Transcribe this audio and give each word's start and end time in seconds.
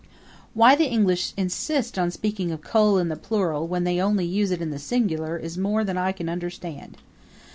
Why 0.55 0.73
the 0.75 0.87
English 0.89 1.31
insist 1.37 1.99
on 1.99 2.09
speaking 2.09 2.49
of 2.51 2.61
coal 2.63 2.97
in 2.97 3.09
the 3.09 3.15
plural 3.15 3.67
when 3.67 3.83
they 3.83 3.91
use 3.97 4.49
it 4.49 4.55
only 4.55 4.63
in 4.63 4.69
the 4.71 4.79
singular 4.79 5.37
is 5.37 5.59
more 5.59 5.83
than 5.83 5.95
I 5.95 6.11
can 6.11 6.27
understand. 6.27 6.97